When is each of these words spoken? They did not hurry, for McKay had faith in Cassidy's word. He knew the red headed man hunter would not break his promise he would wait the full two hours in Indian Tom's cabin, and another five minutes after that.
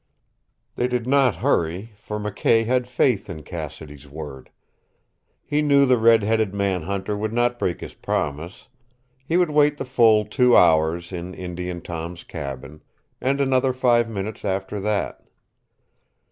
They 0.73 0.87
did 0.87 1.05
not 1.05 1.35
hurry, 1.45 1.91
for 1.95 2.17
McKay 2.19 2.65
had 2.65 2.87
faith 2.87 3.29
in 3.29 3.43
Cassidy's 3.43 4.09
word. 4.09 4.49
He 5.43 5.61
knew 5.61 5.85
the 5.85 5.99
red 5.99 6.23
headed 6.23 6.55
man 6.55 6.81
hunter 6.81 7.15
would 7.15 7.31
not 7.31 7.59
break 7.59 7.81
his 7.81 7.93
promise 7.93 8.67
he 9.27 9.37
would 9.37 9.51
wait 9.51 9.77
the 9.77 9.85
full 9.85 10.25
two 10.25 10.57
hours 10.57 11.11
in 11.11 11.35
Indian 11.35 11.81
Tom's 11.83 12.23
cabin, 12.23 12.81
and 13.21 13.39
another 13.39 13.73
five 13.73 14.09
minutes 14.09 14.43
after 14.43 14.79
that. 14.79 15.21